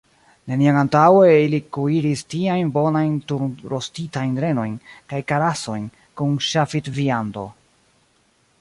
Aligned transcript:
Neniam 0.51 0.77
antaŭe 0.83 1.33
ili 1.41 1.57
kuiris 1.77 2.23
tiajn 2.33 2.71
bonajn 2.77 3.13
turnrostitajn 3.33 4.33
renojn 4.47 4.73
kaj 5.13 5.23
karasojn 5.33 5.87
kun 6.23 6.33
ŝafidviando. 6.49 7.45